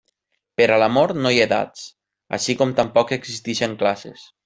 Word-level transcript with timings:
Per 0.61 0.65
a 0.69 0.79
l'amor 0.83 1.13
no 1.19 1.33
hi 1.35 1.37
ha 1.43 1.45
edats, 1.51 1.85
així 2.39 2.59
com 2.63 2.75
tampoc 2.83 3.17
existeixen 3.23 3.81
classes. 3.85 4.31